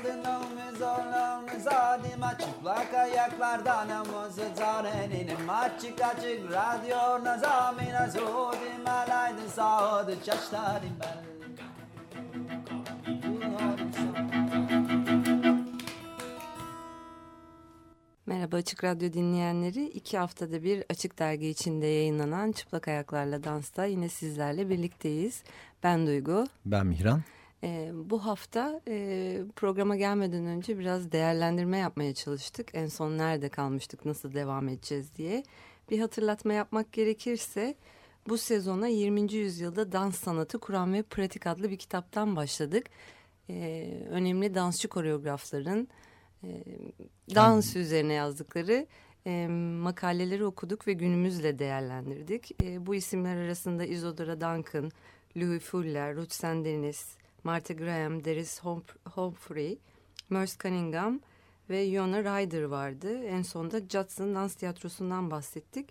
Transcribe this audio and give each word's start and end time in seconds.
Aldın 0.00 0.24
omuz 0.24 0.82
omuz 0.82 1.66
adıma 1.66 2.38
çıplak 2.38 2.94
ayaklardan 2.94 3.90
omuz 3.90 4.34
zarenim 4.56 5.50
Açık 5.50 6.00
açık 6.00 6.52
radyo 6.52 7.24
nazamina 7.24 8.10
zodim 8.10 8.86
alaydın 8.86 9.48
sağdı 9.48 10.24
çaştarim 10.24 10.96
ben 11.00 11.24
Merhaba 18.26 18.56
Açık 18.56 18.84
Radyo 18.84 19.12
dinleyenleri. 19.12 19.84
iki 19.86 20.18
haftada 20.18 20.62
bir 20.62 20.84
Açık 20.90 21.18
Dergi 21.18 21.48
içinde 21.48 21.86
yayınlanan 21.86 22.52
Çıplak 22.52 22.88
Ayaklarla 22.88 23.44
Dans'ta 23.44 23.84
yine 23.84 24.08
sizlerle 24.08 24.68
birlikteyiz. 24.68 25.42
Ben 25.82 26.06
Duygu. 26.06 26.46
Ben 26.66 26.86
Mihran. 26.86 27.22
Ee, 27.64 27.90
bu 27.94 28.24
hafta 28.26 28.80
e, 28.88 29.38
programa 29.56 29.96
gelmeden 29.96 30.46
önce 30.46 30.78
biraz 30.78 31.12
değerlendirme 31.12 31.78
yapmaya 31.78 32.14
çalıştık. 32.14 32.74
En 32.74 32.86
son 32.86 33.18
nerede 33.18 33.48
kalmıştık, 33.48 34.04
nasıl 34.04 34.34
devam 34.34 34.68
edeceğiz 34.68 35.16
diye. 35.16 35.42
Bir 35.90 35.98
hatırlatma 35.98 36.52
yapmak 36.52 36.92
gerekirse 36.92 37.74
bu 38.28 38.38
sezona 38.38 38.88
20. 38.88 39.32
yüzyılda 39.32 39.92
dans 39.92 40.16
sanatı 40.16 40.58
kuran 40.58 40.92
ve 40.92 41.02
pratik 41.02 41.46
adlı 41.46 41.70
bir 41.70 41.78
kitaptan 41.78 42.36
başladık. 42.36 42.86
Ee, 43.50 43.88
önemli 44.10 44.54
dansçı 44.54 44.88
koreografların 44.88 45.88
e, 46.44 46.48
dans 47.34 47.74
hmm. 47.74 47.82
üzerine 47.82 48.12
yazdıkları 48.12 48.86
e, 49.26 49.46
makaleleri 49.82 50.44
okuduk 50.44 50.86
ve 50.86 50.92
günümüzle 50.92 51.58
değerlendirdik. 51.58 52.62
E, 52.62 52.86
bu 52.86 52.94
isimler 52.94 53.36
arasında 53.36 53.84
Isadora 53.84 54.40
Duncan, 54.40 54.90
Louis 55.36 55.62
Fuller, 55.62 56.16
Ruth 56.16 56.32
Sandeniz, 56.32 57.16
Martha 57.44 57.74
Graham, 57.74 58.24
Darius 58.24 58.60
Humphrey, 59.14 59.78
Merce 60.30 60.52
Cunningham 60.62 61.20
ve 61.70 61.80
Yona 61.80 62.20
Ryder 62.20 62.62
vardı. 62.62 63.24
En 63.24 63.42
sonunda 63.42 63.80
Judson 63.80 64.34
Dans 64.34 64.54
Tiyatrosu'ndan 64.54 65.30
bahsettik. 65.30 65.88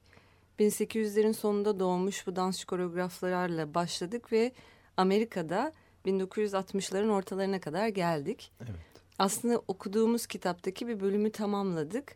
1800'lerin 0.60 1.34
sonunda 1.34 1.80
doğmuş 1.80 2.28
bu 2.28 2.36
dansçı 2.36 2.68
koreograflarla 2.68 3.74
başladık 3.74 4.32
ve 4.32 4.52
Amerika'da 4.98 5.74
1960'ların 6.06 7.10
ortalarına 7.10 7.60
kadar 7.60 7.88
geldik. 7.88 8.52
Evet. 8.62 8.76
Aslında 9.20 9.62
okuduğumuz 9.68 10.28
kitaptaki 10.28 10.88
bir 10.88 11.00
bölümü 11.00 11.32
tamamladık. 11.32 12.16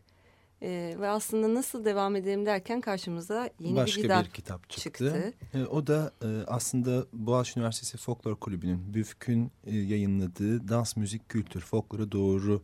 Ee, 0.64 0.96
ve 1.00 1.08
aslında 1.08 1.54
nasıl 1.54 1.84
devam 1.84 2.16
edelim 2.16 2.46
derken 2.46 2.80
karşımıza 2.80 3.50
yeni 3.60 3.76
Başka 3.76 3.96
bir 3.96 4.02
kitap, 4.02 4.24
bir 4.24 4.30
kitap 4.30 4.70
çıktı. 4.70 4.82
çıktı. 4.82 5.32
Ee, 5.54 5.64
o 5.64 5.86
da 5.86 6.12
e, 6.22 6.28
aslında 6.46 7.06
Boğaziçi 7.12 7.58
Üniversitesi 7.58 7.96
Folklor 7.98 8.36
Kulübü'nün 8.36 8.94
BÜFK'ün 8.94 9.50
e, 9.66 9.76
yayınladığı 9.76 10.68
Dans, 10.68 10.96
Müzik, 10.96 11.28
Kültür, 11.28 11.60
Folklora 11.60 12.12
Doğru 12.12 12.62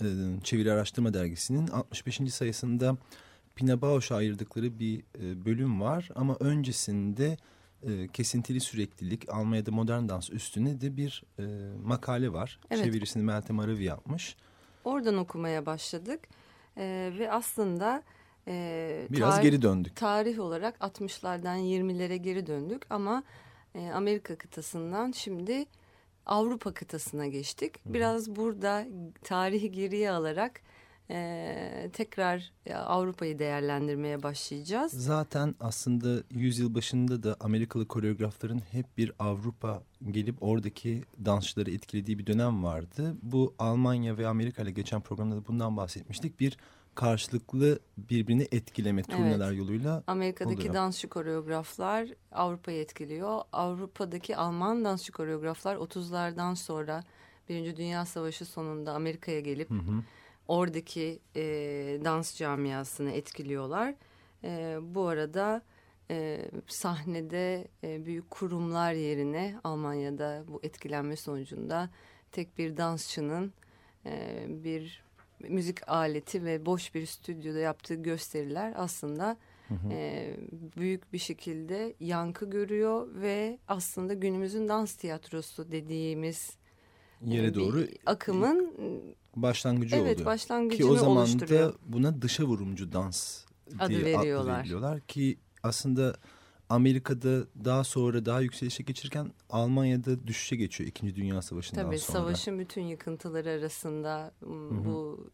e, 0.00 0.06
Çeviri 0.44 0.72
Araştırma 0.72 1.14
Dergisi'nin 1.14 1.68
65. 1.68 2.20
sayısında 2.34 2.96
Pina 3.54 3.80
Bausch'a 3.80 4.16
ayırdıkları 4.16 4.78
bir 4.78 4.98
e, 4.98 5.44
bölüm 5.44 5.80
var. 5.80 6.08
Ama 6.14 6.36
öncesinde 6.40 7.36
e, 7.82 8.08
kesintili 8.08 8.60
süreklilik 8.60 9.28
Almanya'da 9.28 9.70
modern 9.70 10.08
dans 10.08 10.30
üstüne 10.30 10.80
de 10.80 10.96
bir 10.96 11.24
e, 11.38 11.42
makale 11.84 12.32
var. 12.32 12.60
Evet. 12.70 12.84
Çevirisini 12.84 13.22
Meltem 13.22 13.58
Aravi 13.58 13.84
yapmış. 13.84 14.36
Oradan 14.84 15.16
okumaya 15.16 15.66
başladık 15.66 16.20
e, 16.76 17.12
ve 17.18 17.32
aslında 17.32 18.02
e, 18.48 19.06
biraz 19.10 19.34
tarih, 19.34 19.42
geri 19.42 19.62
döndük. 19.62 19.96
Tarih 19.96 20.40
olarak 20.40 20.76
60'lardan 20.76 21.58
20'lere 21.58 22.16
geri 22.16 22.46
döndük 22.46 22.86
ama 22.90 23.22
e, 23.74 23.90
Amerika 23.90 24.36
kıtasından 24.36 25.12
şimdi 25.12 25.64
Avrupa 26.26 26.74
kıtasına 26.74 27.26
geçtik. 27.26 27.74
Biraz 27.86 28.36
burada 28.36 28.86
tarihi 29.22 29.72
geriye 29.72 30.10
alarak 30.10 30.60
e, 31.10 31.90
tekrar 31.92 32.52
Avrupa'yı 32.74 33.38
değerlendirmeye 33.38 34.22
başlayacağız. 34.22 34.92
Zaten 34.92 35.54
aslında 35.60 36.22
yüzyıl 36.30 36.74
başında 36.74 37.22
da 37.22 37.36
Amerikalı 37.40 37.88
koreografların 37.88 38.60
hep 38.70 38.98
bir 38.98 39.12
Avrupa 39.18 39.82
gelip 40.10 40.42
oradaki 40.42 41.02
dansçıları 41.24 41.70
etkilediği 41.70 42.18
bir 42.18 42.26
dönem 42.26 42.64
vardı. 42.64 43.16
Bu 43.22 43.54
Almanya 43.58 44.18
ve 44.18 44.26
Amerika 44.26 44.62
ile 44.62 44.70
geçen 44.70 45.00
programda 45.00 45.36
da 45.36 45.46
bundan 45.46 45.76
bahsetmiştik. 45.76 46.40
Bir 46.40 46.56
karşılıklı 46.94 47.78
birbirini 47.98 48.48
etkileme 48.52 49.02
turneler 49.02 49.48
evet. 49.48 49.58
yoluyla 49.58 50.02
Amerika'daki 50.06 50.56
oluyor. 50.56 50.74
dansçı 50.74 51.08
koreograflar 51.08 52.08
Avrupa'yı 52.32 52.80
etkiliyor. 52.80 53.42
Avrupa'daki 53.52 54.36
Alman 54.36 54.84
dansçı 54.84 55.12
koreograflar 55.12 55.76
30'lardan 55.76 56.56
sonra 56.56 57.04
Birinci 57.48 57.76
Dünya 57.76 58.06
Savaşı 58.06 58.44
sonunda 58.44 58.92
Amerika'ya 58.92 59.40
gelip 59.40 59.70
hı 59.70 59.74
hı 59.74 60.02
oradaki 60.50 61.18
e, 61.36 61.42
dans 62.04 62.36
camiasını 62.36 63.10
etkiliyorlar. 63.10 63.94
E, 64.44 64.78
bu 64.82 65.06
arada 65.06 65.62
e, 66.10 66.48
sahnede 66.66 67.68
e, 67.84 68.06
büyük 68.06 68.30
kurumlar 68.30 68.92
yerine 68.92 69.56
Almanya'da 69.64 70.44
bu 70.48 70.60
etkilenme 70.62 71.16
sonucunda 71.16 71.90
tek 72.32 72.58
bir 72.58 72.76
dansçının 72.76 73.52
e, 74.06 74.44
bir 74.48 75.02
müzik 75.48 75.88
aleti 75.88 76.44
ve 76.44 76.66
boş 76.66 76.94
bir 76.94 77.06
stüdyoda 77.06 77.58
yaptığı 77.58 77.94
gösteriler 77.94 78.72
aslında 78.76 79.36
hı 79.68 79.74
hı. 79.74 79.92
E, 79.92 80.36
büyük 80.76 81.12
bir 81.12 81.18
şekilde 81.18 81.94
yankı 82.00 82.50
görüyor 82.50 83.08
ve 83.14 83.58
aslında 83.68 84.14
günümüzün 84.14 84.68
dans 84.68 84.94
tiyatrosu 84.94 85.72
dediğimiz 85.72 86.59
yere 87.26 87.46
e, 87.46 87.54
doğru 87.54 87.86
akımın 88.06 88.72
başlangıcı 89.36 89.96
evet, 89.96 90.14
oluyor. 90.14 90.26
Başlangıcını 90.26 90.86
Ki 90.86 90.92
o 90.92 90.96
zaman 90.96 91.26
da 91.40 91.72
buna 91.86 92.22
dışa 92.22 92.44
vurumcu 92.44 92.92
dans 92.92 93.44
adı 93.78 93.88
diye 93.88 94.04
veriyorlar. 94.04 94.52
Adı 94.52 94.58
veriliyorlar. 94.58 95.00
Ki 95.00 95.38
aslında 95.62 96.14
Amerika'da 96.68 97.44
daha 97.64 97.84
sonra 97.84 98.26
daha 98.26 98.40
yükselişe 98.40 98.82
geçirken 98.82 99.32
Almanya'da 99.50 100.26
düşüşe 100.26 100.56
geçiyor 100.56 100.88
İkinci 100.88 101.16
Dünya 101.16 101.42
Savaşı'ndan 101.42 101.82
Tabii, 101.82 101.98
sonra. 101.98 102.18
Tabii 102.18 102.22
savaşın 102.22 102.58
bütün 102.58 102.82
yıkıntıları 102.82 103.50
arasında 103.50 104.32
Hı 104.40 104.46
-hı. 104.46 104.84
bu 104.84 105.30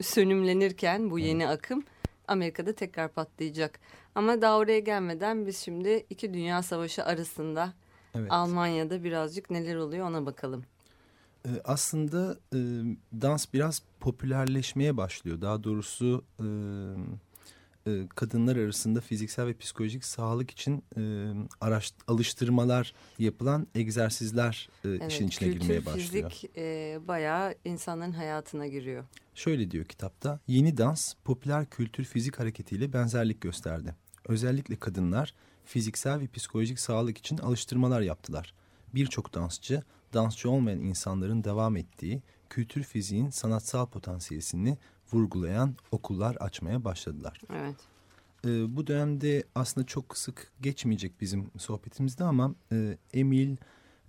sönümlenirken 0.00 1.10
bu 1.10 1.18
yeni 1.18 1.42
evet. 1.42 1.52
akım 1.52 1.84
Amerika'da 2.28 2.72
tekrar 2.72 3.12
patlayacak. 3.12 3.80
Ama 4.14 4.42
daha 4.42 4.58
oraya 4.58 4.78
gelmeden 4.78 5.46
biz 5.46 5.58
şimdi 5.58 6.06
iki 6.10 6.34
dünya 6.34 6.62
savaşı 6.62 7.04
arasında 7.04 7.72
evet. 8.14 8.32
Almanya'da 8.32 9.04
birazcık 9.04 9.50
neler 9.50 9.76
oluyor 9.76 10.08
ona 10.08 10.26
bakalım. 10.26 10.64
Ee, 11.46 11.50
aslında 11.64 12.38
e, 12.54 12.58
dans 13.20 13.46
biraz 13.52 13.82
popülerleşmeye 14.00 14.96
başlıyor. 14.96 15.40
Daha 15.40 15.64
doğrusu 15.64 16.24
e, 16.40 16.46
e, 17.86 18.08
kadınlar 18.14 18.56
arasında 18.56 19.00
fiziksel 19.00 19.46
ve 19.46 19.54
psikolojik 19.56 20.04
sağlık 20.04 20.50
için 20.50 20.84
e, 20.96 21.32
araş, 21.60 21.92
alıştırmalar 22.08 22.94
yapılan 23.18 23.66
egzersizler 23.74 24.68
e, 24.84 24.88
evet, 24.88 25.12
işin 25.12 25.26
içine 25.26 25.48
girmeye 25.48 25.86
başlıyor. 25.86 26.30
Fizik 26.30 26.56
e, 26.56 26.98
bayağı 27.08 27.54
insanların 27.64 28.12
hayatına 28.12 28.66
giriyor. 28.66 29.04
Şöyle 29.34 29.70
diyor 29.70 29.84
kitapta, 29.84 30.40
yeni 30.46 30.76
dans 30.76 31.14
popüler 31.24 31.70
kültür 31.70 32.04
fizik 32.04 32.38
hareketiyle 32.38 32.92
benzerlik 32.92 33.40
gösterdi. 33.40 33.94
Özellikle 34.28 34.76
kadınlar 34.76 35.34
fiziksel 35.64 36.20
ve 36.20 36.26
psikolojik 36.26 36.80
sağlık 36.80 37.18
için 37.18 37.38
alıştırmalar 37.38 38.00
yaptılar. 38.00 38.54
Birçok 38.94 39.34
dansçı 39.34 39.82
dansçı 40.14 40.50
olmayan 40.50 40.80
insanların 40.80 41.44
devam 41.44 41.76
ettiği 41.76 42.22
kültür 42.50 42.82
fiziğin 42.82 43.30
sanatsal 43.30 43.86
potansiyelini 43.86 44.78
vurgulayan 45.12 45.74
okullar 45.90 46.36
açmaya 46.36 46.84
başladılar. 46.84 47.40
Evet. 47.52 47.76
Ee, 48.44 48.76
bu 48.76 48.86
dönemde 48.86 49.44
aslında 49.54 49.86
çok 49.86 50.18
sık 50.18 50.52
geçmeyecek 50.60 51.20
bizim 51.20 51.50
sohbetimizde 51.58 52.24
ama 52.24 52.54
e, 52.72 52.98
Emil 53.14 53.56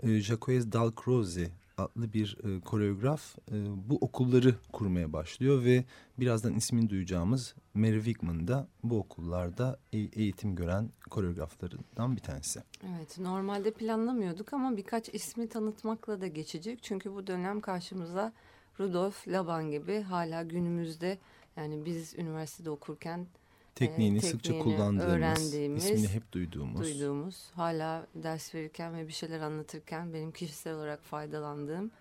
e, 0.03 0.19
Jacques 0.19 0.71
Dalcroze 0.71 1.51
adlı 1.77 2.13
bir 2.13 2.37
e, 2.43 2.59
koreograf 2.59 3.37
e, 3.51 3.55
bu 3.89 3.97
okulları 4.01 4.55
kurmaya 4.71 5.13
başlıyor 5.13 5.63
ve 5.63 5.85
birazdan 6.19 6.55
ismini 6.55 6.89
duyacağımız 6.89 7.55
Mary 7.73 8.03
Wigman 8.03 8.47
da 8.47 8.67
bu 8.83 8.99
okullarda 8.99 9.79
e 9.93 9.97
eğitim 9.97 10.55
gören 10.55 10.89
koreograflarından 11.09 12.15
bir 12.15 12.21
tanesi. 12.21 12.63
Evet 12.97 13.17
normalde 13.19 13.71
planlamıyorduk 13.71 14.53
ama 14.53 14.77
birkaç 14.77 15.09
ismi 15.09 15.49
tanıtmakla 15.49 16.21
da 16.21 16.27
geçecek. 16.27 16.83
Çünkü 16.83 17.13
bu 17.13 17.27
dönem 17.27 17.61
karşımıza 17.61 18.33
Rudolf 18.79 19.27
Laban 19.27 19.71
gibi 19.71 20.01
hala 20.01 20.43
günümüzde 20.43 21.17
yani 21.55 21.85
biz 21.85 22.15
üniversitede 22.15 22.69
okurken 22.69 23.27
tekniğini, 23.75 24.17
e, 24.17 24.21
sıkça 24.21 24.59
kullandığımız, 24.59 25.53
ismini 25.53 26.07
hep 26.07 26.31
duyduğumuz. 26.31 26.81
Duyduğumuz, 26.81 27.49
hala 27.53 28.07
ders 28.15 28.55
verirken 28.55 28.97
ve 28.97 29.07
bir 29.07 29.13
şeyler 29.13 29.39
anlatırken 29.39 30.13
benim 30.13 30.31
kişisel 30.31 30.73
olarak 30.73 31.03
faydalandığım 31.03 31.91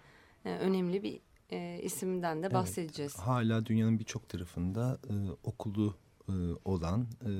e, 0.45 0.57
önemli 0.57 1.03
bir 1.03 1.21
e, 1.51 1.81
isimden 1.83 2.43
de 2.43 2.55
bahsedeceğiz. 2.55 3.13
Evet, 3.17 3.27
hala 3.27 3.67
dünyanın 3.67 3.99
birçok 3.99 4.29
tarafında 4.29 4.99
e, 5.11 5.15
okulu 5.45 5.95
e, 6.29 6.33
olan, 6.65 7.07
e, 7.23 7.31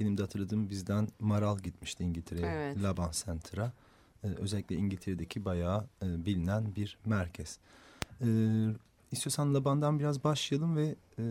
benim 0.00 0.18
de 0.18 0.22
hatırladığım 0.22 0.70
bizden 0.70 1.08
Maral 1.20 1.58
gitmişti 1.58 2.04
İngiltere'ye, 2.04 2.46
evet. 2.46 2.82
Laban 2.82 3.10
Center'a. 3.24 3.72
E, 4.24 4.26
özellikle 4.26 4.76
İngiltere'deki 4.76 5.44
bayağı 5.44 5.86
e, 6.02 6.24
bilinen 6.26 6.76
bir 6.76 6.98
merkez. 7.04 7.58
E, 8.20 8.26
istiyorsan 9.12 9.54
Laban'dan 9.54 9.98
biraz 9.98 10.24
başlayalım 10.24 10.76
ve 10.76 10.94
e, 11.18 11.22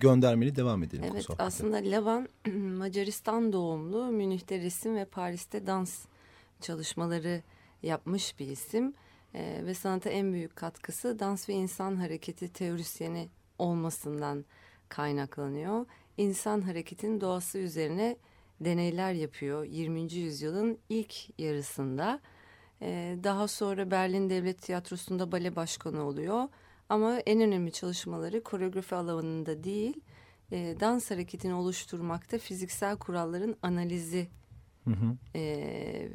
göndermeli 0.00 0.56
devam 0.56 0.82
edelim. 0.82 1.04
Evet 1.12 1.26
aslında 1.38 1.76
Laban 1.76 2.28
Macaristan 2.78 3.52
doğumlu 3.52 4.06
Münih'te 4.06 4.60
resim 4.60 4.96
ve 4.96 5.04
Paris'te 5.04 5.66
dans 5.66 6.04
çalışmaları 6.60 7.42
yapmış 7.82 8.38
bir 8.38 8.46
isim. 8.46 8.94
E, 9.34 9.62
ve 9.66 9.74
sanata 9.74 10.10
en 10.10 10.32
büyük 10.32 10.56
katkısı 10.56 11.18
dans 11.18 11.48
ve 11.48 11.52
insan 11.52 11.96
hareketi 11.96 12.52
teorisyeni 12.52 13.28
olmasından 13.58 14.44
kaynaklanıyor. 14.88 15.86
İnsan 16.16 16.60
hareketin 16.60 17.20
doğası 17.20 17.58
üzerine 17.58 18.16
deneyler 18.60 19.12
yapıyor 19.12 19.64
20. 19.64 20.12
yüzyılın 20.12 20.78
ilk 20.88 21.40
yarısında. 21.40 22.20
E, 22.82 23.16
daha 23.24 23.48
sonra 23.48 23.90
Berlin 23.90 24.30
Devlet 24.30 24.62
Tiyatrosu'nda 24.62 25.32
bale 25.32 25.56
başkanı 25.56 26.02
oluyor. 26.02 26.48
Ama 26.88 27.18
en 27.18 27.40
önemli 27.40 27.72
çalışmaları 27.72 28.42
koreografi 28.42 28.94
alanında 28.94 29.64
değil, 29.64 30.00
e, 30.52 30.76
dans 30.80 31.10
hareketini 31.10 31.54
oluşturmakta 31.54 32.38
fiziksel 32.38 32.96
kuralların 32.96 33.56
analizi 33.62 34.28
hı 34.84 34.90
hı. 34.90 35.16
E, 35.34 36.08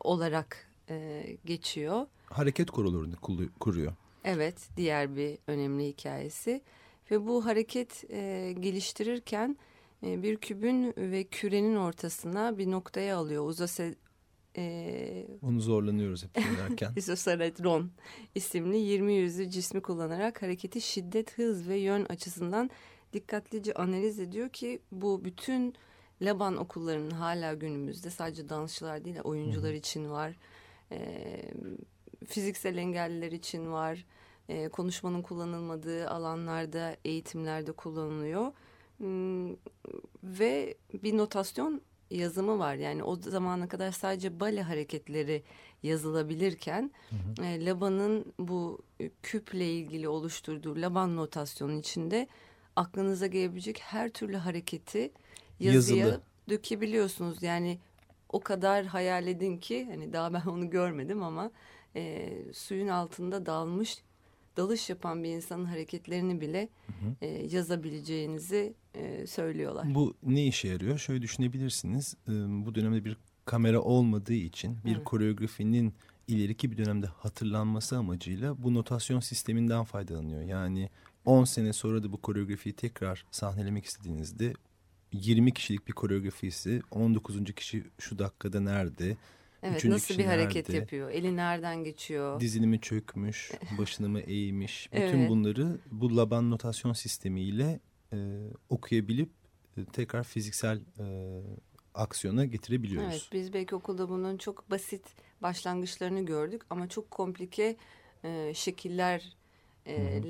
olarak 0.00 0.68
e, 0.90 1.26
geçiyor. 1.44 2.06
Hareket 2.26 2.70
korolarını 2.70 3.16
kuruyor. 3.60 3.92
Evet, 4.24 4.68
diğer 4.76 5.16
bir 5.16 5.38
önemli 5.46 5.86
hikayesi. 5.86 6.62
Ve 7.10 7.26
bu 7.26 7.46
hareket 7.46 8.04
e, 8.10 8.52
geliştirirken 8.60 9.56
e, 10.06 10.22
bir 10.22 10.36
kübün 10.36 10.94
ve 10.96 11.24
kürenin 11.24 11.76
ortasına 11.76 12.58
bir 12.58 12.70
noktaya 12.70 13.16
alıyor. 13.16 13.46
Uzase, 13.46 13.94
e, 14.56 15.26
Onu 15.42 15.60
zorlanıyoruz 15.60 16.24
hep 16.24 16.34
dinlerken. 16.34 16.92
isosaretron 16.96 17.90
isimli 18.34 18.76
20 18.76 19.12
yüzlü 19.12 19.50
cismi 19.50 19.80
kullanarak 19.80 20.42
hareketi 20.42 20.80
şiddet, 20.80 21.38
hız 21.38 21.68
ve 21.68 21.76
yön 21.76 22.04
açısından 22.04 22.70
dikkatlice 23.12 23.74
analiz 23.74 24.18
ediyor 24.20 24.48
ki 24.48 24.80
bu 24.92 25.24
bütün 25.24 25.74
Laban 26.22 26.56
okullarının 26.56 27.10
hala 27.10 27.54
günümüzde 27.54 28.10
sadece 28.10 28.48
dansçılar 28.48 29.04
değil 29.04 29.20
oyuncular 29.24 29.72
Hı. 29.72 29.76
için 29.76 30.10
var. 30.10 30.36
E, 30.92 30.98
fiziksel 32.26 32.76
engelliler 32.76 33.32
için 33.32 33.72
var. 33.72 34.04
E, 34.48 34.68
konuşmanın 34.68 35.22
kullanılmadığı 35.22 36.10
alanlarda, 36.10 36.96
eğitimlerde 37.04 37.72
kullanılıyor. 37.72 38.52
Hmm, 38.98 39.52
ve 40.22 40.74
bir 41.02 41.16
notasyon 41.16 41.80
yazımı 42.10 42.58
var. 42.58 42.74
Yani 42.74 43.02
o 43.02 43.16
zamana 43.16 43.68
kadar 43.68 43.92
sadece 43.92 44.40
bale 44.40 44.62
hareketleri 44.62 45.42
yazılabilirken 45.82 46.90
hı 47.10 47.42
hı. 47.42 47.46
E, 47.46 47.64
Laban'ın 47.64 48.32
bu 48.38 48.78
küple 49.22 49.72
ilgili 49.72 50.08
oluşturduğu 50.08 50.76
Laban 50.82 51.16
notasyonu 51.16 51.72
içinde 51.72 52.28
aklınıza 52.76 53.26
gelebilecek 53.26 53.80
her 53.80 54.08
türlü 54.08 54.36
hareketi 54.36 55.12
yazıya 55.60 56.06
Yazılı. 56.06 56.22
dökebiliyorsunuz. 56.48 57.42
Yani 57.42 57.78
o 58.28 58.40
kadar 58.40 58.86
hayal 58.86 59.26
edin 59.26 59.58
ki 59.58 59.86
hani 59.90 60.12
daha 60.12 60.32
ben 60.32 60.42
onu 60.46 60.70
görmedim 60.70 61.22
ama 61.22 61.50
e, 61.96 62.30
suyun 62.52 62.88
altında 62.88 63.46
dalmış 63.46 64.02
dalış 64.58 64.90
yapan 64.90 65.24
bir 65.24 65.28
insanın 65.28 65.64
hareketlerini 65.64 66.40
bile 66.40 66.68
hı 66.86 67.06
hı. 67.06 67.14
E, 67.20 67.26
yazabileceğinizi 67.26 68.74
e, 68.94 69.26
söylüyorlar. 69.26 69.94
Bu 69.94 70.14
ne 70.22 70.46
işe 70.46 70.68
yarıyor? 70.68 70.98
Şöyle 70.98 71.22
düşünebilirsiniz. 71.22 72.14
E, 72.28 72.32
bu 72.66 72.74
dönemde 72.74 73.04
bir 73.04 73.16
kamera 73.44 73.80
olmadığı 73.80 74.32
için 74.32 74.76
bir 74.84 74.96
evet. 74.96 75.04
koreografinin 75.04 75.94
ileriki 76.28 76.70
bir 76.70 76.76
dönemde 76.76 77.06
hatırlanması 77.06 77.96
amacıyla 77.96 78.62
bu 78.62 78.74
notasyon 78.74 79.20
sisteminden 79.20 79.84
faydalanıyor. 79.84 80.42
Yani 80.42 80.90
10 81.24 81.44
sene 81.44 81.72
sonra 81.72 82.02
da 82.02 82.12
bu 82.12 82.16
koreografiyi 82.16 82.72
tekrar 82.72 83.24
sahnelemek 83.30 83.84
istediğinizde 83.84 84.52
20 85.12 85.54
kişilik 85.54 85.88
bir 85.88 85.92
koreografi 85.92 86.46
ise 86.46 86.82
19. 86.90 87.54
kişi 87.54 87.84
şu 87.98 88.18
dakikada 88.18 88.60
nerede? 88.60 89.16
Evet 89.62 89.76
Üçüncü 89.76 89.94
nasıl 89.94 90.18
bir 90.18 90.24
hareket 90.24 90.68
nerede, 90.68 90.80
yapıyor? 90.80 91.10
Eli 91.10 91.36
nereden 91.36 91.84
geçiyor? 91.84 92.40
Dizini 92.40 92.66
mi 92.66 92.80
çökmüş, 92.80 93.52
başını 93.78 94.08
mı 94.08 94.20
eğmiş? 94.20 94.88
Bütün 94.92 95.18
evet. 95.18 95.30
bunları 95.30 95.78
bu 95.90 96.16
Laban 96.16 96.50
notasyon 96.50 96.92
sistemiyle 96.92 97.80
e, 98.12 98.16
okuyabilip 98.68 99.30
e, 99.76 99.84
tekrar 99.84 100.24
fiziksel 100.24 100.80
e, 100.98 101.06
aksiyona 101.94 102.44
getirebiliyoruz. 102.44 103.12
Evet 103.12 103.28
biz 103.32 103.52
belki 103.52 103.74
okulda 103.74 104.08
bunun 104.08 104.36
çok 104.36 104.70
basit 104.70 105.04
başlangıçlarını 105.42 106.26
gördük 106.26 106.62
ama 106.70 106.88
çok 106.88 107.10
komplike 107.10 107.76
e, 108.24 108.54
şekiller 108.54 109.38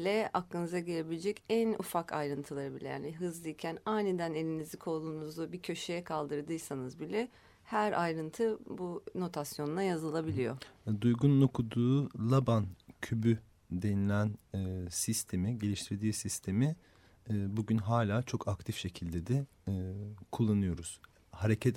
le 0.05 0.31
aklınıza 0.33 0.79
gelebilecek 0.79 1.43
en 1.49 1.73
ufak 1.73 2.13
ayrıntıları 2.13 2.75
bile 2.75 2.89
yani 2.89 3.17
hızlıyken 3.17 3.79
aniden 3.87 4.35
elinizi 4.35 4.77
kolunuzu 4.77 5.53
bir 5.53 5.63
köşeye 5.63 6.05
kaldırdıysanız 6.05 7.01
bile 7.01 7.29
her 7.69 7.93
ayrıntı 7.93 8.59
bu 8.69 9.05
notasyonla 9.15 9.83
yazılabiliyor. 9.83 10.57
Duygu'nun 11.01 11.41
okuduğu 11.41 12.09
Laban 12.31 12.67
kübü 13.01 13.39
denilen 13.71 14.39
e, 14.55 14.91
sistemi, 14.91 15.59
geliştirdiği 15.59 16.13
sistemi 16.13 16.77
e, 17.31 17.57
bugün 17.57 17.79
hala 17.79 18.23
çok 18.23 18.49
aktif 18.49 18.77
şekilde 18.77 19.27
de 19.27 19.47
e, 19.69 19.73
kullanıyoruz. 20.33 21.01
Hareket 21.33 21.77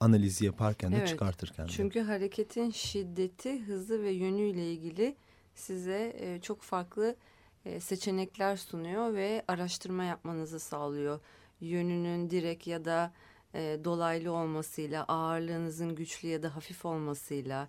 analizi 0.00 0.44
yaparken 0.44 0.92
de 0.92 0.96
evet, 0.96 1.08
çıkartırken 1.08 1.66
de. 1.66 1.70
Çünkü 1.70 2.00
hareketin 2.00 2.70
şiddeti, 2.70 3.62
hızı 3.62 4.02
ve 4.02 4.10
yönüyle 4.10 4.72
ilgili 4.72 5.16
size 5.54 6.16
e, 6.18 6.40
çok 6.40 6.62
farklı 6.62 7.16
e, 7.64 7.80
seçenekler 7.80 8.56
sunuyor 8.56 9.14
ve 9.14 9.44
araştırma 9.48 10.04
yapmanızı 10.04 10.60
sağlıyor. 10.60 11.20
Yönünün 11.60 12.30
direkt 12.30 12.66
ya 12.66 12.84
da 12.84 13.12
e, 13.54 13.80
dolaylı 13.84 14.32
olmasıyla, 14.32 15.04
ağırlığınızın 15.04 15.94
güçlü 15.94 16.28
ya 16.28 16.42
da 16.42 16.56
hafif 16.56 16.84
olmasıyla, 16.84 17.68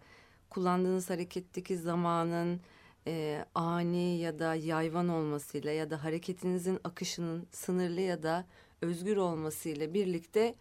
kullandığınız 0.49 1.09
hareketteki 1.09 1.77
zamanın 1.77 2.61
e, 3.07 3.45
ani 3.55 4.17
ya 4.17 4.39
da 4.39 4.55
yayvan 4.55 5.09
olmasıyla 5.09 5.71
ya 5.71 5.89
da 5.89 6.03
hareketinizin 6.03 6.79
akışının 6.83 7.47
sınırlı 7.51 8.01
ya 8.01 8.23
da 8.23 8.45
özgür 8.81 9.17
olmasıyla 9.17 9.93
birlikte 9.93 10.55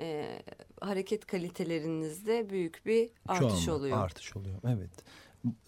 e, 0.00 0.38
hareket 0.80 1.26
kalitelerinizde 1.26 2.50
büyük 2.50 2.86
bir 2.86 3.10
artış 3.28 3.64
Çoğalma, 3.64 3.80
oluyor. 3.80 3.98
Artış 3.98 4.36
oluyor, 4.36 4.58
evet. 4.64 4.90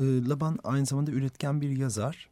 E, 0.01 0.29
Laban 0.29 0.59
aynı 0.65 0.87
zamanda 0.87 1.11
üretken 1.11 1.61
bir 1.61 1.77
yazar. 1.77 2.29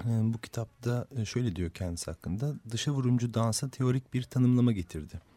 E, 0.00 0.08
bu 0.08 0.38
kitapta 0.38 1.06
e, 1.16 1.24
şöyle 1.24 1.56
diyor 1.56 1.70
kendisi 1.70 2.10
hakkında. 2.10 2.54
Dışa 2.70 2.92
vurumcu 2.92 3.34
dansa 3.34 3.68
teorik 3.68 4.14
bir 4.14 4.22
tanımlama 4.22 4.72
getirdi 4.72 5.29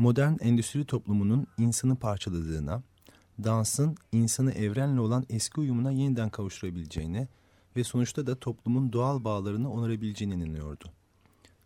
modern 0.00 0.36
endüstri 0.40 0.84
toplumunun 0.84 1.46
insanı 1.58 1.96
parçaladığına, 1.96 2.82
dansın 3.44 3.96
insanı 4.12 4.52
evrenle 4.52 5.00
olan 5.00 5.26
eski 5.30 5.60
uyumuna 5.60 5.90
yeniden 5.90 6.30
kavuşturabileceğine 6.30 7.28
ve 7.76 7.84
sonuçta 7.84 8.26
da 8.26 8.40
toplumun 8.40 8.92
doğal 8.92 9.24
bağlarını 9.24 9.72
onarabileceğine 9.72 10.34
inanıyordu. 10.34 10.84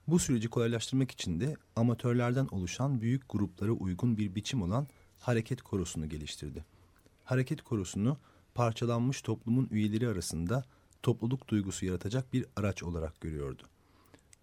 Bu 0.08 0.18
süreci 0.18 0.48
kolaylaştırmak 0.48 1.10
için 1.10 1.40
de 1.40 1.56
amatörlerden 1.76 2.46
oluşan 2.50 3.00
büyük 3.00 3.22
gruplara 3.28 3.72
uygun 3.72 4.16
bir 4.16 4.34
biçim 4.34 4.62
olan 4.62 4.86
hareket 5.18 5.62
korosunu 5.62 6.08
geliştirdi. 6.08 6.64
Hareket 7.24 7.62
korosunu 7.62 8.16
parçalanmış 8.54 9.22
toplumun 9.22 9.68
üyeleri 9.70 10.08
arasında 10.08 10.64
topluluk 11.02 11.48
duygusu 11.48 11.86
yaratacak 11.86 12.32
bir 12.32 12.46
araç 12.56 12.82
olarak 12.82 13.20
görüyordu. 13.20 13.62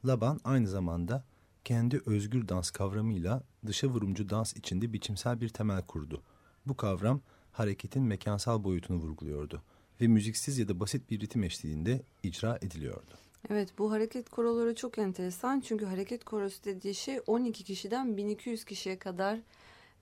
Laban 0.06 0.40
aynı 0.44 0.68
zamanda 0.68 1.24
kendi 1.66 2.02
özgür 2.06 2.48
dans 2.48 2.72
kavramıyla 2.72 3.44
dışa 3.66 3.88
vurumcu 3.88 4.30
dans 4.30 4.56
içinde 4.56 4.94
biçimsel 4.94 5.42
bir 5.42 5.50
temel 5.50 5.82
kurdu. 5.82 6.22
Bu 6.66 6.78
kavram 6.78 7.22
hareketin 7.52 8.04
mekansal 8.04 8.64
boyutunu 8.64 8.98
vurguluyordu 8.98 9.62
ve 10.02 10.08
müziksiz 10.08 10.58
ya 10.58 10.68
da 10.68 10.80
basit 10.80 11.10
bir 11.10 11.20
ritim 11.20 11.44
eşliğinde 11.44 12.02
icra 12.24 12.58
ediliyordu. 12.62 13.12
Evet 13.50 13.70
bu 13.78 13.92
hareket 13.92 14.30
koroları 14.30 14.76
çok 14.76 14.98
enteresan 14.98 15.60
çünkü 15.60 15.86
hareket 15.86 16.24
korosu 16.24 16.64
dediği 16.64 16.96
şey 16.96 17.20
12 17.28 17.64
kişiden 17.64 18.18
1200 18.18 18.66
kişiye 18.66 19.00
kadar 19.00 19.40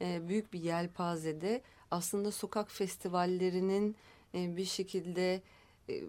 e, 0.01 0.27
büyük 0.27 0.53
bir 0.53 0.59
yelpazede 0.59 1.61
aslında 1.91 2.31
sokak 2.31 2.71
festivallerinin 2.71 3.95
e, 4.35 4.57
bir 4.57 4.65
şekilde 4.65 5.41
e, 5.89 6.03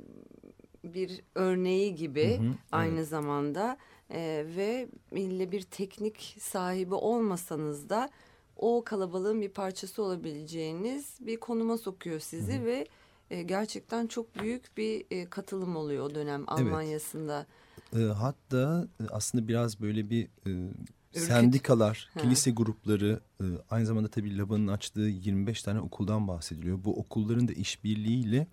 bir 0.85 1.21
örneği 1.35 1.95
gibi 1.95 2.39
hı 2.39 2.43
hı, 2.43 2.55
aynı 2.73 2.99
evet. 2.99 3.09
zamanda 3.09 3.77
e, 4.11 4.45
ve 4.57 4.89
ille 5.13 5.53
bir 5.53 5.63
teknik 5.63 6.37
sahibi 6.41 6.95
olmasanız 6.95 7.89
da 7.89 8.11
o 8.57 8.85
kalabalığın 8.85 9.41
bir 9.41 9.49
parçası 9.49 10.03
olabileceğiniz 10.03 11.17
bir 11.21 11.37
konuma 11.37 11.79
sokuyor 11.79 12.21
sizi 12.21 12.53
Hı 12.53 12.57
-hı. 12.57 12.65
ve 12.65 12.87
e, 13.31 13.43
gerçekten 13.43 14.07
çok 14.07 14.39
büyük 14.41 14.77
bir 14.77 15.07
e, 15.11 15.31
katılım 15.31 15.77
oluyor 15.77 16.05
o 16.05 16.15
dönem 16.15 16.45
Almanya'sında. 16.47 17.47
Evet. 17.93 18.11
E, 18.11 18.13
hatta 18.13 18.89
e, 19.01 19.05
aslında 19.11 19.49
biraz 19.49 19.81
böyle 19.81 20.11
bir 20.11 20.29
e, 20.47 20.71
sendikalar, 21.13 22.11
ha. 22.15 22.21
kilise 22.21 22.51
grupları, 22.51 23.21
e, 23.41 23.45
aynı 23.71 23.87
zamanda 23.87 24.09
tabii 24.09 24.39
Laban'ın 24.39 24.69
açtığı 24.69 25.01
25 25.01 25.63
tane 25.63 25.81
okuldan 25.81 26.29
bahsediliyor. 26.29 26.85
Bu 26.85 26.99
okulların 26.99 27.49
da 27.49 27.53
işbirliğiyle 27.53 28.47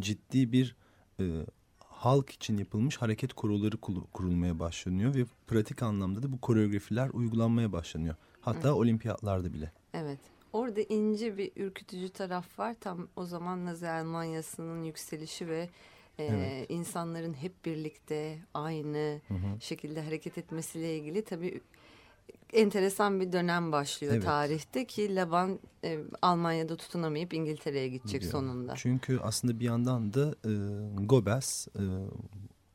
ciddi 0.00 0.52
bir 0.52 0.76
e, 1.20 1.24
halk 2.04 2.30
için 2.30 2.56
yapılmış 2.56 2.96
hareket 2.96 3.32
koroları 3.32 3.76
kurulmaya 4.12 4.58
başlanıyor 4.58 5.14
ve 5.14 5.24
pratik 5.46 5.82
anlamda 5.82 6.22
da 6.22 6.32
bu 6.32 6.40
koreografiler 6.40 7.08
uygulanmaya 7.08 7.72
başlanıyor. 7.72 8.14
Hatta 8.40 8.68
evet. 8.68 8.78
olimpiyatlarda 8.78 9.52
bile. 9.52 9.72
Evet. 9.94 10.18
Orada 10.52 10.80
ince 10.80 11.36
bir 11.36 11.52
ürkütücü 11.56 12.08
taraf 12.08 12.58
var. 12.58 12.76
Tam 12.80 13.08
o 13.16 13.24
zaman 13.24 13.64
Nazi 13.66 13.88
Almanyası'nın 13.88 14.84
yükselişi 14.84 15.48
ve 15.48 15.68
e, 16.18 16.24
evet. 16.24 16.70
insanların 16.70 17.34
hep 17.34 17.64
birlikte 17.64 18.38
aynı 18.54 19.20
hı 19.28 19.34
hı. 19.34 19.60
şekilde 19.60 20.02
hareket 20.02 20.38
etmesiyle 20.38 20.98
ilgili 20.98 21.24
tabii 21.24 21.60
enteresan 22.52 23.20
bir 23.20 23.32
dönem 23.32 23.72
başlıyor 23.72 24.12
evet. 24.12 24.24
tarihte 24.24 24.86
ki 24.86 25.14
Laban 25.14 25.58
e, 25.84 25.98
Almanya'da 26.22 26.76
tutunamayıp 26.76 27.34
İngiltere'ye 27.34 27.88
gidecek 27.88 28.20
Gidiyor. 28.20 28.32
sonunda. 28.32 28.74
Çünkü 28.76 29.18
aslında 29.18 29.60
bir 29.60 29.64
yandan 29.64 30.12
da 30.12 30.34
e, 30.44 30.52
Goebbels 31.04 31.68
e, 31.68 31.82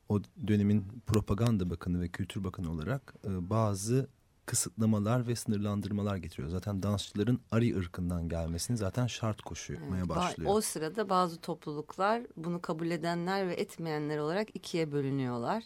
o 0.10 0.22
dönemin 0.48 0.86
propaganda 1.08 1.70
bakanı 1.70 2.02
ve 2.02 2.08
kültür 2.08 2.44
bakanı 2.44 2.72
olarak 2.72 3.14
e, 3.26 3.50
bazı 3.50 4.08
kısıtlamalar 4.46 5.28
ve 5.28 5.36
sınırlandırmalar 5.36 6.18
getiriyor. 6.18 6.50
Zaten 6.50 6.84
dansçıların 6.84 7.40
Ari 7.52 7.78
ırkından 7.78 8.30
gelmesini 8.30 8.78
zaten 8.78 9.08
şart 9.08 9.42
koşmaya 9.42 9.98
evet, 9.98 10.10
başlıyor. 10.10 10.52
O 10.54 10.62
sırada 10.62 11.10
bazı 11.10 11.42
topluluklar 11.42 12.22
bunu 12.38 12.62
kabul 12.62 12.92
edenler 12.92 13.48
ve 13.48 13.54
etmeyenler 13.54 14.18
olarak 14.18 14.56
ikiye 14.56 14.92
bölünüyorlar. 14.92 15.64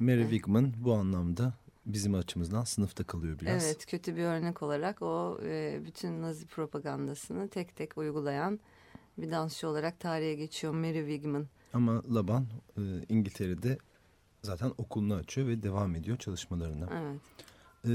Mary 0.00 0.14
evet. 0.14 0.30
Wigman 0.30 0.74
bu 0.76 0.94
anlamda 0.94 1.54
bizim 1.88 2.14
açımızdan 2.14 2.64
sınıfta 2.64 3.04
kalıyor 3.04 3.40
biraz. 3.40 3.64
Evet 3.64 3.86
kötü 3.86 4.16
bir 4.16 4.22
örnek 4.22 4.62
olarak 4.62 5.02
o 5.02 5.40
e, 5.42 5.80
bütün 5.84 6.22
Nazi 6.22 6.46
propagandasını 6.46 7.48
tek 7.48 7.76
tek 7.76 7.98
uygulayan 7.98 8.60
bir 9.18 9.30
dansçı 9.30 9.68
olarak 9.68 10.00
tarihe 10.00 10.34
geçiyor 10.34 10.72
Mary 10.74 10.98
Wigman. 10.98 11.46
Ama 11.72 12.02
Laban 12.14 12.46
e, 12.76 12.82
İngiltere'de 13.08 13.78
zaten 14.42 14.72
okulunu 14.78 15.14
açıyor 15.14 15.48
ve 15.48 15.62
devam 15.62 15.96
ediyor 15.96 16.16
çalışmalarına. 16.16 16.88
Evet. 16.92 17.20
E, 17.84 17.92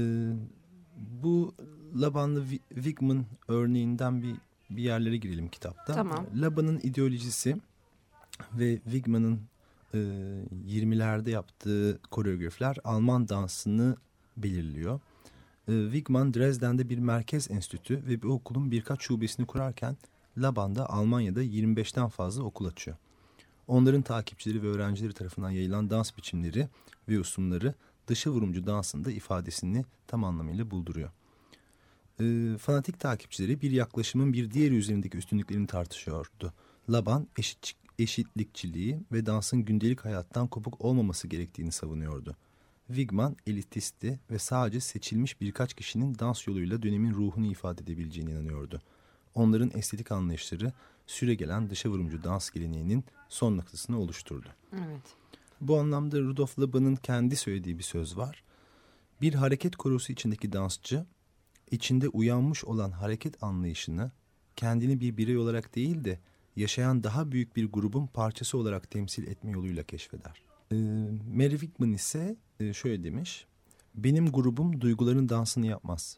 bu 1.22 1.54
Laban'lı 2.00 2.46
Wigman 2.74 3.24
örneğinden 3.48 4.22
bir 4.22 4.34
bir 4.70 4.82
yerlere 4.82 5.16
girelim 5.16 5.48
kitapta. 5.48 5.94
Tamam. 5.94 6.26
Laban'ın 6.34 6.80
ideolojisi 6.82 7.56
ve 8.52 8.80
Wigman'ın 8.84 9.40
20'lerde 10.66 11.30
yaptığı 11.30 11.98
koreografiler 12.10 12.76
Alman 12.84 13.28
dansını 13.28 13.96
belirliyor. 14.36 15.00
Wigman 15.66 16.34
Dresden'de 16.34 16.88
bir 16.88 16.98
merkez 16.98 17.50
enstitü 17.50 18.06
ve 18.06 18.22
bir 18.22 18.28
okulun 18.28 18.70
birkaç 18.70 19.02
şubesini 19.02 19.46
kurarken 19.46 19.96
Laban'da 20.38 20.90
Almanya'da 20.90 21.44
25'ten 21.44 22.08
fazla 22.08 22.42
okul 22.42 22.66
açıyor. 22.66 22.96
Onların 23.66 24.02
takipçileri 24.02 24.62
ve 24.62 24.66
öğrencileri 24.66 25.12
tarafından 25.12 25.50
yayılan 25.50 25.90
dans 25.90 26.16
biçimleri 26.16 26.68
ve 27.08 27.20
usulleri 27.20 27.74
dışı 28.06 28.30
vurumcu 28.30 28.66
dansında 28.66 29.10
ifadesini 29.10 29.84
tam 30.06 30.24
anlamıyla 30.24 30.70
bulduruyor. 30.70 31.10
E, 32.20 32.56
fanatik 32.58 33.00
takipçileri 33.00 33.60
bir 33.60 33.70
yaklaşımın 33.70 34.32
bir 34.32 34.50
diğeri 34.50 34.74
üzerindeki 34.76 35.18
üstünlüklerini 35.18 35.66
tartışıyordu. 35.66 36.52
Laban 36.90 37.26
eşit, 37.38 37.72
eşitlikçiliği 37.98 39.00
ve 39.12 39.26
dansın 39.26 39.64
gündelik 39.64 40.04
hayattan 40.04 40.48
kopuk 40.48 40.84
olmaması 40.84 41.28
gerektiğini 41.28 41.72
savunuyordu. 41.72 42.36
Wigman 42.86 43.36
elitistti 43.46 44.20
ve 44.30 44.38
sadece 44.38 44.80
seçilmiş 44.80 45.40
birkaç 45.40 45.74
kişinin 45.74 46.18
dans 46.18 46.46
yoluyla 46.46 46.82
dönemin 46.82 47.14
ruhunu 47.14 47.46
ifade 47.46 47.82
edebileceğine 47.82 48.30
inanıyordu. 48.30 48.82
Onların 49.34 49.70
estetik 49.74 50.12
anlayışları 50.12 50.72
süre 51.06 51.34
gelen 51.34 51.70
dışa 51.70 51.88
vurumcu 51.88 52.24
dans 52.24 52.50
geleneğinin 52.50 53.04
son 53.28 53.56
noktasını 53.56 54.00
oluşturdu. 54.00 54.48
Evet. 54.72 55.16
Bu 55.60 55.78
anlamda 55.78 56.20
Rudolf 56.20 56.58
Laban'ın 56.58 56.96
kendi 56.96 57.36
söylediği 57.36 57.78
bir 57.78 57.82
söz 57.82 58.16
var. 58.16 58.42
Bir 59.20 59.34
hareket 59.34 59.76
korosu 59.76 60.12
içindeki 60.12 60.52
dansçı, 60.52 61.06
içinde 61.70 62.08
uyanmış 62.08 62.64
olan 62.64 62.90
hareket 62.90 63.42
anlayışını 63.42 64.10
kendini 64.56 65.00
bir 65.00 65.16
birey 65.16 65.36
olarak 65.36 65.74
değil 65.74 66.04
de 66.04 66.18
yaşayan 66.56 67.04
daha 67.04 67.32
büyük 67.32 67.56
bir 67.56 67.72
grubun 67.72 68.06
parçası 68.06 68.58
olarak 68.58 68.90
temsil 68.90 69.26
etme 69.26 69.50
yoluyla 69.50 69.82
keşfeder. 69.82 70.42
E, 70.72 70.74
Mary 71.34 71.58
Wigman 71.58 71.92
ise 71.92 72.36
e, 72.60 72.72
şöyle 72.72 73.04
demiş. 73.04 73.46
Benim 73.94 74.32
grubum 74.32 74.80
duyguların 74.80 75.28
dansını 75.28 75.66
yapmaz. 75.66 76.16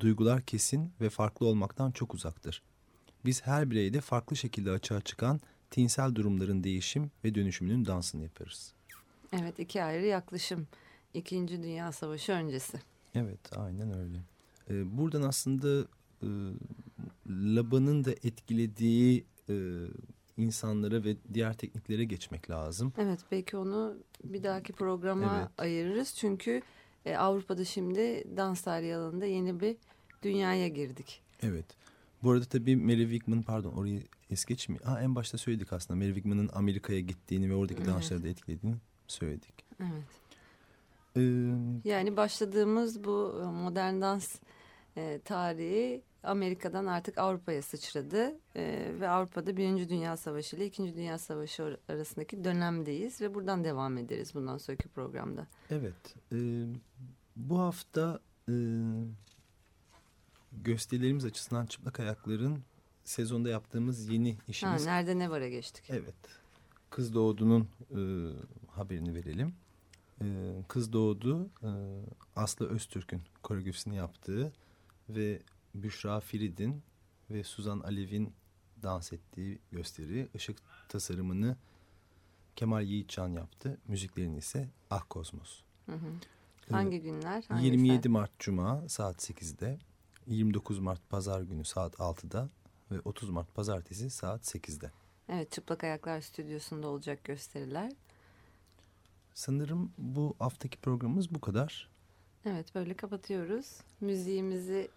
Duygular 0.00 0.42
kesin 0.42 0.92
ve 1.00 1.10
farklı 1.10 1.46
olmaktan 1.46 1.90
çok 1.90 2.14
uzaktır. 2.14 2.62
Biz 3.24 3.46
her 3.46 3.70
bireyde 3.70 4.00
farklı 4.00 4.36
şekilde 4.36 4.70
açığa 4.70 5.00
çıkan 5.00 5.40
tinsel 5.70 6.14
durumların 6.14 6.64
değişim 6.64 7.10
ve 7.24 7.34
dönüşümünün 7.34 7.86
dansını 7.86 8.22
yaparız. 8.22 8.72
Evet 9.32 9.58
iki 9.58 9.82
ayrı 9.82 10.06
yaklaşım. 10.06 10.66
İkinci 11.14 11.62
Dünya 11.62 11.92
Savaşı 11.92 12.32
öncesi. 12.32 12.78
Evet 13.14 13.56
aynen 13.56 13.98
öyle. 13.98 14.18
Ee, 14.70 14.98
buradan 14.98 15.22
aslında 15.22 15.88
e, 16.22 16.28
Laban'ın 17.28 18.04
da 18.04 18.10
etkilediği 18.10 19.24
e, 19.50 19.54
insanlara 20.36 21.04
ve 21.04 21.16
diğer 21.34 21.54
tekniklere 21.54 22.04
geçmek 22.04 22.50
lazım. 22.50 22.92
Evet 22.98 23.20
belki 23.32 23.56
onu 23.56 23.96
bir 24.24 24.42
dahaki 24.42 24.72
programa 24.72 25.38
evet. 25.40 25.50
ayırırız. 25.58 26.14
Çünkü 26.14 26.62
e, 27.04 27.16
Avrupa'da 27.16 27.64
şimdi 27.64 28.24
dans 28.36 28.62
tarihi 28.62 28.96
alanında 28.96 29.26
yeni 29.26 29.60
bir 29.60 29.76
dünyaya 30.22 30.68
girdik. 30.68 31.22
Evet. 31.42 31.66
Bu 32.22 32.30
arada 32.30 32.44
tabii 32.44 32.76
Mary 32.76 33.10
Wigman 33.10 33.42
pardon 33.42 33.72
orayı 33.72 34.02
es 34.30 34.44
geçmiyor. 34.44 34.84
Ha, 34.84 35.02
en 35.02 35.14
başta 35.14 35.38
söyledik 35.38 35.72
aslında 35.72 35.98
Mary 35.98 36.14
Wigman'ın 36.14 36.50
Amerika'ya 36.52 37.00
gittiğini 37.00 37.50
ve 37.50 37.54
oradaki 37.54 37.82
evet. 37.82 37.94
dansları 37.94 38.22
da 38.22 38.28
etkilediğini 38.28 38.76
söyledik. 39.06 39.54
Evet. 39.80 40.28
Ee, 41.16 41.20
yani 41.84 42.16
başladığımız 42.16 43.04
bu 43.04 43.42
modern 43.52 44.00
dans 44.00 44.36
e, 44.96 45.20
tarihi 45.24 46.02
Amerika'dan 46.22 46.86
artık 46.86 47.18
Avrupa'ya 47.18 47.62
sıçradı 47.62 48.38
e, 48.56 48.92
ve 49.00 49.08
Avrupa'da 49.08 49.56
Birinci 49.56 49.88
Dünya 49.88 50.16
Savaşı 50.16 50.56
ile 50.56 50.66
İkinci 50.66 50.96
Dünya 50.96 51.18
Savaşı 51.18 51.78
arasındaki 51.88 52.44
dönemdeyiz 52.44 53.20
ve 53.20 53.34
buradan 53.34 53.64
devam 53.64 53.98
ederiz 53.98 54.34
bundan 54.34 54.58
sonraki 54.58 54.88
programda. 54.88 55.46
Evet, 55.70 56.14
e, 56.32 56.66
bu 57.36 57.58
hafta 57.58 58.20
e, 58.48 58.54
gösterilerimiz 60.52 61.24
açısından 61.24 61.66
çıplak 61.66 62.00
ayakların 62.00 62.58
sezonda 63.04 63.48
yaptığımız 63.48 64.08
yeni 64.08 64.38
işimiz. 64.48 64.86
Ha, 64.86 64.90
nerede 64.90 65.18
ne 65.18 65.30
vara 65.30 65.48
geçtik. 65.48 65.84
Evet, 65.90 66.14
Kız 66.90 67.14
Doğdu'nun 67.14 67.68
e, 67.90 68.00
haberini 68.70 69.14
verelim. 69.14 69.54
E, 70.20 70.26
Kız 70.68 70.92
Doğdu 70.92 71.50
e, 71.62 71.70
Aslı 72.36 72.68
Öztürk'ün 72.68 73.22
koreografisini 73.42 73.96
yaptığı 73.96 74.52
ve 75.08 75.42
Büşra 75.82 76.20
Firid'in 76.20 76.82
ve 77.30 77.44
Suzan 77.44 77.80
Alev'in 77.80 78.32
dans 78.82 79.12
ettiği 79.12 79.58
gösteri 79.72 80.28
ışık 80.34 80.58
tasarımını 80.88 81.56
Kemal 82.56 82.84
Yiğitcan 82.84 83.28
yaptı. 83.28 83.78
Müziklerini 83.88 84.38
ise 84.38 84.68
Ah 84.90 85.02
Kosmos. 85.08 85.60
Hı 85.86 85.92
hı. 85.92 86.12
Hangi 86.70 86.96
ee, 86.96 86.98
günler? 86.98 87.44
Hangi 87.48 87.64
27 87.64 87.96
saat? 87.96 88.12
Mart 88.12 88.38
Cuma 88.38 88.88
saat 88.88 89.30
8'de, 89.30 89.78
29 90.26 90.78
Mart 90.78 91.10
Pazar 91.10 91.40
günü 91.40 91.64
saat 91.64 91.94
6'da 91.94 92.48
ve 92.90 93.00
30 93.00 93.30
Mart 93.30 93.54
Pazartesi 93.54 94.10
saat 94.10 94.54
8'de. 94.54 94.90
Evet 95.28 95.52
Çıplak 95.52 95.84
Ayaklar 95.84 96.20
Stüdyosu'nda 96.20 96.88
olacak 96.88 97.24
gösteriler. 97.24 97.92
Sanırım 99.34 99.92
bu 99.98 100.36
haftaki 100.38 100.78
programımız 100.78 101.34
bu 101.34 101.40
kadar. 101.40 101.88
Evet 102.44 102.74
böyle 102.74 102.94
kapatıyoruz. 102.94 103.80
Müziğimizi 104.00 104.88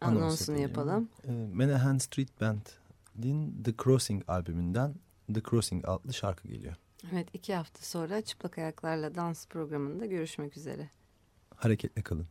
anonsunu 0.00 0.58
yapalım. 0.58 1.08
E, 1.28 1.32
Menahan 1.32 1.98
Street 1.98 2.40
Band'in 2.40 3.62
The 3.62 3.74
Crossing 3.84 4.22
albümünden 4.28 4.94
The 5.34 5.40
Crossing 5.50 5.88
adlı 5.88 6.12
şarkı 6.14 6.48
geliyor. 6.48 6.74
Evet 7.12 7.28
iki 7.32 7.54
hafta 7.54 7.82
sonra 7.82 8.20
Çıplak 8.22 8.58
Ayaklarla 8.58 9.14
Dans 9.14 9.46
programında 9.46 10.06
görüşmek 10.06 10.56
üzere. 10.56 10.90
Hareketle 11.56 12.02
kalın. 12.02 12.26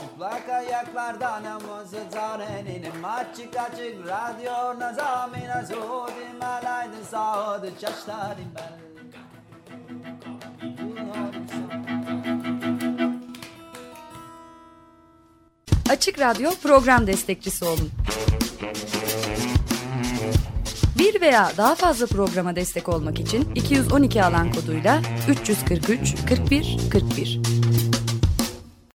Çıplak 0.00 0.48
ayaklardan 0.48 1.44
namazı 1.44 1.98
zarenin 2.12 3.02
açık 3.02 3.56
açık 3.56 4.06
radyo 4.06 4.80
nazamina 4.80 5.64
zodim 5.64 6.42
alaydın 6.42 7.02
sağdı 7.10 7.72
çaştarim 7.80 8.52
ben. 8.56 8.88
Açık 15.90 16.18
Radyo 16.18 16.50
program 16.62 17.06
destekçisi 17.06 17.64
olun. 17.64 17.90
Bir 20.98 21.20
veya 21.20 21.52
daha 21.56 21.74
fazla 21.74 22.06
programa 22.06 22.56
destek 22.56 22.88
olmak 22.88 23.20
için 23.20 23.54
212 23.54 24.24
alan 24.24 24.52
koduyla 24.52 25.02
343 25.28 26.14
41 26.28 26.76
41 26.92 27.40